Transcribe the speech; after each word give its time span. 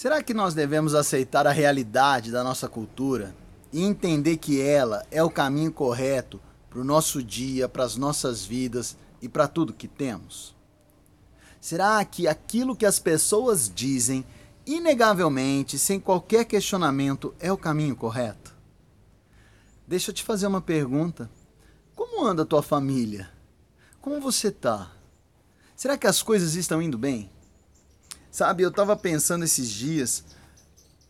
Será 0.00 0.22
que 0.22 0.32
nós 0.32 0.54
devemos 0.54 0.94
aceitar 0.94 1.46
a 1.46 1.52
realidade 1.52 2.32
da 2.32 2.42
nossa 2.42 2.66
cultura 2.66 3.36
e 3.70 3.82
entender 3.82 4.38
que 4.38 4.58
ela 4.58 5.04
é 5.10 5.22
o 5.22 5.28
caminho 5.28 5.70
correto 5.70 6.40
para 6.70 6.80
o 6.80 6.84
nosso 6.84 7.22
dia, 7.22 7.68
para 7.68 7.84
as 7.84 7.96
nossas 7.96 8.42
vidas 8.42 8.96
e 9.20 9.28
para 9.28 9.46
tudo 9.46 9.74
que 9.74 9.86
temos? 9.86 10.56
Será 11.60 12.02
que 12.02 12.26
aquilo 12.26 12.74
que 12.74 12.86
as 12.86 12.98
pessoas 12.98 13.70
dizem, 13.70 14.24
inegavelmente, 14.66 15.78
sem 15.78 16.00
qualquer 16.00 16.46
questionamento, 16.46 17.34
é 17.38 17.52
o 17.52 17.58
caminho 17.58 17.94
correto? 17.94 18.56
Deixa 19.86 20.12
eu 20.12 20.14
te 20.14 20.24
fazer 20.24 20.46
uma 20.46 20.62
pergunta. 20.62 21.30
Como 21.94 22.24
anda 22.24 22.42
a 22.42 22.46
tua 22.46 22.62
família? 22.62 23.28
Como 24.00 24.18
você 24.18 24.50
tá? 24.50 24.92
Será 25.76 25.98
que 25.98 26.06
as 26.06 26.22
coisas 26.22 26.54
estão 26.54 26.80
indo 26.80 26.96
bem? 26.96 27.30
Sabe, 28.30 28.62
eu 28.62 28.68
estava 28.68 28.96
pensando 28.96 29.44
esses 29.44 29.68
dias, 29.68 30.24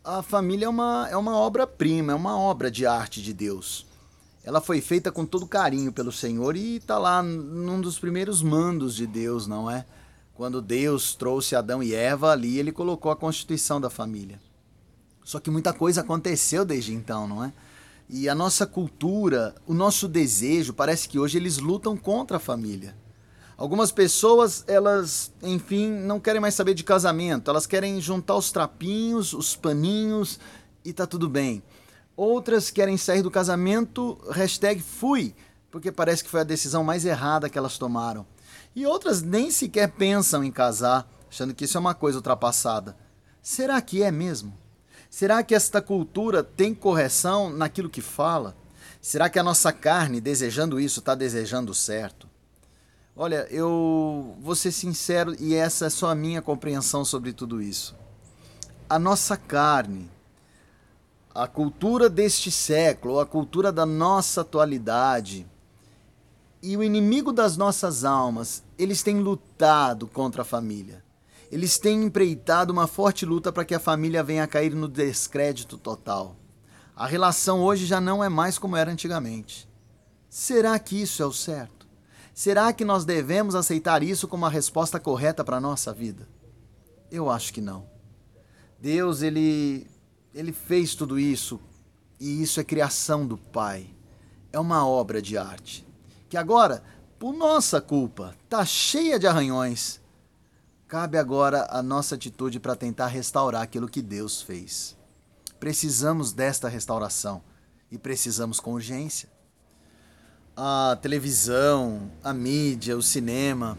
a 0.02 0.22
família 0.22 0.64
é 0.64 0.68
uma, 0.68 1.08
é 1.10 1.16
uma 1.16 1.36
obra-prima, 1.36 2.12
é 2.12 2.14
uma 2.14 2.38
obra 2.38 2.70
de 2.70 2.86
arte 2.86 3.20
de 3.20 3.34
Deus. 3.34 3.86
Ela 4.42 4.60
foi 4.60 4.80
feita 4.80 5.12
com 5.12 5.26
todo 5.26 5.46
carinho 5.46 5.92
pelo 5.92 6.10
Senhor 6.10 6.56
e 6.56 6.76
está 6.76 6.96
lá 6.96 7.22
num 7.22 7.78
dos 7.78 7.98
primeiros 7.98 8.42
mandos 8.42 8.96
de 8.96 9.06
Deus, 9.06 9.46
não 9.46 9.70
é? 9.70 9.84
Quando 10.34 10.62
Deus 10.62 11.14
trouxe 11.14 11.54
Adão 11.54 11.82
e 11.82 11.94
Eva 11.94 12.32
ali, 12.32 12.58
ele 12.58 12.72
colocou 12.72 13.12
a 13.12 13.16
constituição 13.16 13.78
da 13.78 13.90
família. 13.90 14.40
Só 15.22 15.38
que 15.38 15.50
muita 15.50 15.74
coisa 15.74 16.00
aconteceu 16.00 16.64
desde 16.64 16.94
então, 16.94 17.28
não 17.28 17.44
é? 17.44 17.52
E 18.08 18.30
a 18.30 18.34
nossa 18.34 18.66
cultura, 18.66 19.54
o 19.66 19.74
nosso 19.74 20.08
desejo, 20.08 20.72
parece 20.72 21.06
que 21.06 21.18
hoje 21.18 21.36
eles 21.36 21.58
lutam 21.58 21.94
contra 21.94 22.38
a 22.38 22.40
família. 22.40 22.96
Algumas 23.60 23.92
pessoas, 23.92 24.64
elas, 24.66 25.30
enfim, 25.42 25.90
não 25.90 26.18
querem 26.18 26.40
mais 26.40 26.54
saber 26.54 26.72
de 26.72 26.82
casamento, 26.82 27.50
elas 27.50 27.66
querem 27.66 28.00
juntar 28.00 28.34
os 28.34 28.50
trapinhos, 28.50 29.34
os 29.34 29.54
paninhos 29.54 30.40
e 30.82 30.94
tá 30.94 31.06
tudo 31.06 31.28
bem. 31.28 31.62
Outras 32.16 32.70
querem 32.70 32.96
sair 32.96 33.20
do 33.20 33.30
casamento, 33.30 34.18
hashtag 34.30 34.80
fui, 34.80 35.34
porque 35.70 35.92
parece 35.92 36.24
que 36.24 36.30
foi 36.30 36.40
a 36.40 36.44
decisão 36.44 36.82
mais 36.82 37.04
errada 37.04 37.50
que 37.50 37.58
elas 37.58 37.76
tomaram. 37.76 38.24
E 38.74 38.86
outras 38.86 39.20
nem 39.20 39.50
sequer 39.50 39.90
pensam 39.90 40.42
em 40.42 40.50
casar, 40.50 41.06
achando 41.28 41.52
que 41.52 41.66
isso 41.66 41.76
é 41.76 41.80
uma 41.80 41.94
coisa 41.94 42.16
ultrapassada. 42.16 42.96
Será 43.42 43.78
que 43.82 44.02
é 44.02 44.10
mesmo? 44.10 44.56
Será 45.10 45.42
que 45.42 45.54
esta 45.54 45.82
cultura 45.82 46.42
tem 46.42 46.74
correção 46.74 47.50
naquilo 47.50 47.90
que 47.90 48.00
fala? 48.00 48.56
Será 49.02 49.28
que 49.28 49.38
a 49.38 49.42
nossa 49.42 49.70
carne, 49.70 50.18
desejando 50.18 50.80
isso, 50.80 51.00
está 51.00 51.14
desejando 51.14 51.74
certo? 51.74 52.29
Olha, 53.16 53.46
eu 53.50 54.36
vou 54.40 54.54
ser 54.54 54.72
sincero 54.72 55.34
e 55.38 55.54
essa 55.54 55.86
é 55.86 55.90
só 55.90 56.10
a 56.10 56.14
minha 56.14 56.40
compreensão 56.40 57.04
sobre 57.04 57.32
tudo 57.32 57.60
isso. 57.60 57.94
A 58.88 58.98
nossa 58.98 59.36
carne, 59.36 60.10
a 61.34 61.46
cultura 61.46 62.08
deste 62.08 62.50
século, 62.50 63.20
a 63.20 63.26
cultura 63.26 63.70
da 63.72 63.84
nossa 63.84 64.40
atualidade 64.40 65.46
e 66.62 66.76
o 66.76 66.82
inimigo 66.82 67.32
das 67.32 67.56
nossas 67.56 68.04
almas, 68.04 68.62
eles 68.78 69.02
têm 69.02 69.20
lutado 69.20 70.06
contra 70.06 70.42
a 70.42 70.44
família. 70.44 71.02
Eles 71.50 71.78
têm 71.78 72.04
empreitado 72.04 72.72
uma 72.72 72.86
forte 72.86 73.26
luta 73.26 73.50
para 73.50 73.64
que 73.64 73.74
a 73.74 73.80
família 73.80 74.22
venha 74.22 74.44
a 74.44 74.48
cair 74.48 74.74
no 74.74 74.86
descrédito 74.86 75.76
total. 75.76 76.36
A 76.94 77.06
relação 77.06 77.60
hoje 77.60 77.86
já 77.86 78.00
não 78.00 78.22
é 78.22 78.28
mais 78.28 78.56
como 78.58 78.76
era 78.76 78.90
antigamente. 78.90 79.68
Será 80.28 80.78
que 80.78 81.00
isso 81.00 81.22
é 81.22 81.26
o 81.26 81.32
certo? 81.32 81.79
Será 82.40 82.72
que 82.72 82.86
nós 82.86 83.04
devemos 83.04 83.54
aceitar 83.54 84.02
isso 84.02 84.26
como 84.26 84.46
a 84.46 84.48
resposta 84.48 84.98
correta 84.98 85.44
para 85.44 85.58
a 85.58 85.60
nossa 85.60 85.92
vida? 85.92 86.26
Eu 87.10 87.28
acho 87.28 87.52
que 87.52 87.60
não. 87.60 87.86
Deus, 88.80 89.20
ele, 89.20 89.86
ele 90.32 90.50
fez 90.50 90.94
tudo 90.94 91.18
isso 91.18 91.60
e 92.18 92.42
isso 92.42 92.58
é 92.58 92.64
criação 92.64 93.26
do 93.26 93.36
Pai. 93.36 93.94
É 94.50 94.58
uma 94.58 94.88
obra 94.88 95.20
de 95.20 95.36
arte. 95.36 95.86
Que 96.30 96.38
agora, 96.38 96.82
por 97.18 97.34
nossa 97.34 97.78
culpa, 97.78 98.34
está 98.44 98.64
cheia 98.64 99.18
de 99.18 99.26
arranhões. 99.26 100.00
Cabe 100.88 101.18
agora 101.18 101.66
a 101.68 101.82
nossa 101.82 102.14
atitude 102.14 102.58
para 102.58 102.74
tentar 102.74 103.08
restaurar 103.08 103.60
aquilo 103.60 103.86
que 103.86 104.00
Deus 104.00 104.40
fez. 104.40 104.96
Precisamos 105.58 106.32
desta 106.32 106.70
restauração 106.70 107.42
e 107.90 107.98
precisamos 107.98 108.58
com 108.60 108.72
urgência 108.72 109.28
a 110.56 110.98
televisão, 111.00 112.10
a 112.22 112.32
mídia, 112.32 112.96
o 112.96 113.02
cinema, 113.02 113.78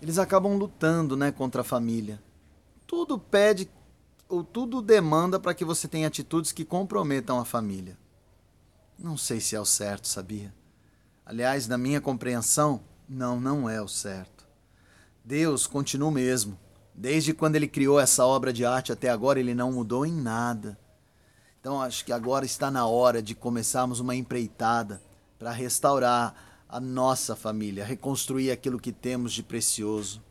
eles 0.00 0.18
acabam 0.18 0.56
lutando, 0.56 1.16
né, 1.16 1.32
contra 1.32 1.60
a 1.60 1.64
família. 1.64 2.22
Tudo 2.86 3.18
pede 3.18 3.68
ou 4.28 4.42
tudo 4.42 4.82
demanda 4.82 5.38
para 5.38 5.54
que 5.54 5.64
você 5.64 5.86
tenha 5.86 6.08
atitudes 6.08 6.52
que 6.52 6.64
comprometam 6.64 7.38
a 7.38 7.44
família. 7.44 7.96
Não 8.98 9.16
sei 9.16 9.40
se 9.40 9.54
é 9.54 9.60
o 9.60 9.64
certo, 9.64 10.08
sabia? 10.08 10.52
Aliás, 11.24 11.68
na 11.68 11.76
minha 11.76 12.00
compreensão, 12.00 12.80
não, 13.08 13.40
não 13.40 13.68
é 13.68 13.80
o 13.80 13.88
certo. 13.88 14.46
Deus 15.24 15.66
continua 15.66 16.08
o 16.08 16.12
mesmo. 16.12 16.58
Desde 16.94 17.34
quando 17.34 17.56
ele 17.56 17.68
criou 17.68 18.00
essa 18.00 18.24
obra 18.24 18.52
de 18.52 18.64
arte 18.64 18.90
até 18.92 19.10
agora, 19.10 19.38
ele 19.38 19.54
não 19.54 19.72
mudou 19.72 20.06
em 20.06 20.12
nada. 20.12 20.78
Então 21.60 21.82
acho 21.82 22.04
que 22.04 22.12
agora 22.12 22.46
está 22.46 22.70
na 22.70 22.86
hora 22.86 23.22
de 23.22 23.34
começarmos 23.34 24.00
uma 24.00 24.14
empreitada 24.14 25.02
para 25.38 25.50
restaurar 25.50 26.34
a 26.68 26.80
nossa 26.80 27.36
família, 27.36 27.84
reconstruir 27.84 28.50
aquilo 28.50 28.80
que 28.80 28.92
temos 28.92 29.32
de 29.32 29.42
precioso. 29.42 30.22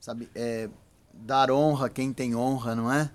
Sabe, 0.00 0.28
é, 0.34 0.68
dar 1.12 1.50
honra 1.50 1.86
a 1.86 1.90
quem 1.90 2.12
tem 2.12 2.34
honra, 2.34 2.74
não 2.74 2.92
é? 2.92 3.10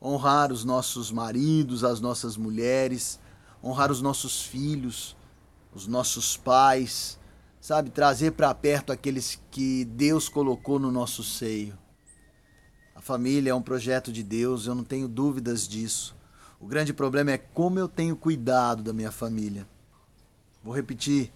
Honrar 0.00 0.52
os 0.52 0.64
nossos 0.64 1.10
maridos, 1.10 1.84
as 1.84 2.00
nossas 2.00 2.36
mulheres, 2.36 3.20
honrar 3.62 3.90
os 3.90 4.00
nossos 4.00 4.42
filhos, 4.42 5.16
os 5.74 5.86
nossos 5.86 6.36
pais, 6.36 7.18
sabe? 7.60 7.90
Trazer 7.90 8.32
para 8.32 8.54
perto 8.54 8.92
aqueles 8.92 9.40
que 9.50 9.84
Deus 9.84 10.28
colocou 10.28 10.78
no 10.78 10.90
nosso 10.90 11.22
seio. 11.22 11.76
A 12.94 13.00
família 13.00 13.50
é 13.50 13.54
um 13.54 13.62
projeto 13.62 14.12
de 14.12 14.22
Deus, 14.22 14.66
eu 14.66 14.74
não 14.74 14.84
tenho 14.84 15.08
dúvidas 15.08 15.66
disso. 15.68 16.16
O 16.58 16.66
grande 16.66 16.92
problema 16.92 17.30
é 17.32 17.38
como 17.38 17.78
eu 17.78 17.88
tenho 17.88 18.16
cuidado 18.16 18.82
da 18.82 18.92
minha 18.92 19.10
família. 19.10 19.66
Vou 20.62 20.74
repetir. 20.74 21.32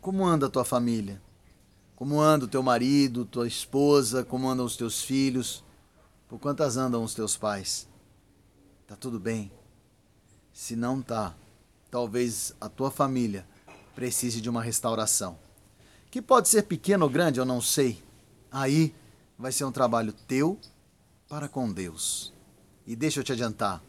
Como 0.00 0.24
anda 0.24 0.46
a 0.46 0.50
tua 0.50 0.64
família? 0.64 1.22
Como 1.94 2.20
anda 2.20 2.44
o 2.44 2.48
teu 2.48 2.62
marido, 2.62 3.24
tua 3.24 3.46
esposa? 3.46 4.24
Como 4.24 4.48
andam 4.48 4.66
os 4.66 4.76
teus 4.76 5.02
filhos? 5.02 5.64
Por 6.28 6.38
quantas 6.38 6.76
andam 6.76 7.02
os 7.02 7.14
teus 7.14 7.36
pais? 7.36 7.88
Tá 8.86 8.96
tudo 8.96 9.20
bem? 9.20 9.52
Se 10.52 10.74
não 10.74 11.00
tá, 11.00 11.34
talvez 11.90 12.54
a 12.60 12.68
tua 12.68 12.90
família 12.90 13.46
precise 13.94 14.40
de 14.40 14.50
uma 14.50 14.62
restauração. 14.62 15.38
Que 16.10 16.20
pode 16.20 16.48
ser 16.48 16.62
pequeno 16.62 17.04
ou 17.04 17.10
grande, 17.10 17.38
eu 17.38 17.44
não 17.44 17.60
sei. 17.60 18.02
Aí 18.50 18.94
vai 19.38 19.52
ser 19.52 19.64
um 19.64 19.72
trabalho 19.72 20.12
teu 20.12 20.58
para 21.28 21.48
com 21.48 21.72
Deus. 21.72 22.32
E 22.86 22.96
deixa 22.96 23.20
eu 23.20 23.24
te 23.24 23.32
adiantar: 23.32 23.82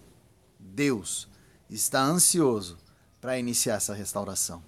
Deus 0.59 1.27
está 1.69 2.03
ansioso 2.03 2.77
para 3.27 3.38
iniciar 3.38 3.75
essa 3.75 3.93
restauração 3.93 4.63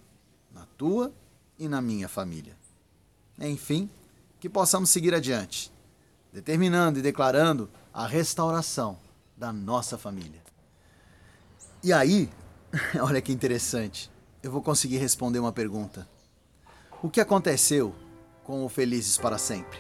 na 0.51 0.65
tua 0.77 1.13
e 1.57 1.69
na 1.69 1.81
minha 1.81 2.09
família. 2.09 2.57
Enfim, 3.39 3.89
que 4.37 4.49
possamos 4.49 4.89
seguir 4.89 5.15
adiante, 5.15 5.71
determinando 6.33 6.99
e 6.99 7.01
declarando 7.01 7.69
a 7.93 8.05
restauração 8.05 8.99
da 9.37 9.53
nossa 9.53 9.97
família. 9.97 10.43
E 11.81 11.93
aí, 11.93 12.29
olha 13.01 13.21
que 13.21 13.31
interessante, 13.31 14.11
eu 14.43 14.51
vou 14.51 14.61
conseguir 14.61 14.97
responder 14.97 15.39
uma 15.39 15.53
pergunta. 15.53 16.05
O 17.01 17.09
que 17.09 17.21
aconteceu 17.21 17.95
com 18.43 18.65
o 18.65 18.67
Felizes 18.67 19.17
para 19.17 19.37
Sempre? 19.37 19.79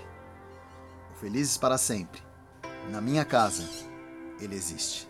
O 1.13 1.19
Felizes 1.19 1.57
para 1.57 1.77
Sempre, 1.77 2.23
na 2.89 3.01
minha 3.01 3.25
casa, 3.25 3.67
ele 4.39 4.55
existe. 4.55 5.05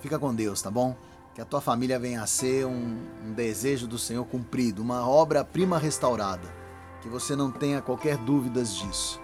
Fica 0.00 0.18
com 0.18 0.34
Deus, 0.34 0.60
tá 0.60 0.68
bom? 0.68 0.96
Que 1.38 1.42
a 1.42 1.44
tua 1.44 1.60
família 1.60 2.00
venha 2.00 2.20
a 2.20 2.26
ser 2.26 2.66
um, 2.66 2.98
um 3.24 3.32
desejo 3.32 3.86
do 3.86 3.96
Senhor 3.96 4.24
cumprido, 4.24 4.82
uma 4.82 5.08
obra-prima 5.08 5.78
restaurada. 5.78 6.52
Que 7.00 7.08
você 7.08 7.36
não 7.36 7.48
tenha 7.48 7.80
qualquer 7.80 8.16
dúvidas 8.16 8.74
disso. 8.74 9.20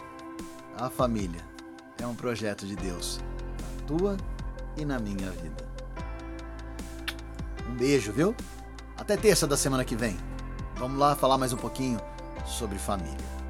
A 0.78 0.88
família 0.88 1.44
é 2.00 2.06
um 2.06 2.14
projeto 2.14 2.68
de 2.68 2.76
Deus, 2.76 3.18
na 3.60 3.86
tua 3.88 4.16
e 4.76 4.84
na 4.84 5.00
minha 5.00 5.28
vida. 5.32 5.68
Um 7.68 7.74
beijo, 7.74 8.12
viu? 8.12 8.32
Até 8.96 9.16
terça 9.16 9.44
da 9.44 9.56
semana 9.56 9.84
que 9.84 9.96
vem. 9.96 10.16
Vamos 10.76 11.00
lá 11.00 11.16
falar 11.16 11.36
mais 11.36 11.52
um 11.52 11.56
pouquinho 11.56 11.98
sobre 12.46 12.78
família. 12.78 13.43